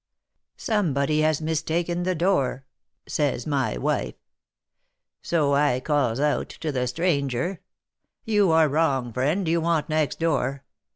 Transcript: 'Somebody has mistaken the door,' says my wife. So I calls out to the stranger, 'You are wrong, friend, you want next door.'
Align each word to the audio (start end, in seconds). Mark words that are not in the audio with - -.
'Somebody 0.57 1.21
has 1.21 1.43
mistaken 1.43 2.01
the 2.01 2.15
door,' 2.15 2.65
says 3.05 3.45
my 3.45 3.77
wife. 3.77 4.15
So 5.21 5.53
I 5.53 5.79
calls 5.79 6.19
out 6.19 6.49
to 6.49 6.71
the 6.71 6.87
stranger, 6.87 7.59
'You 8.25 8.49
are 8.49 8.67
wrong, 8.67 9.13
friend, 9.13 9.47
you 9.47 9.61
want 9.61 9.89
next 9.89 10.17
door.' 10.19 10.63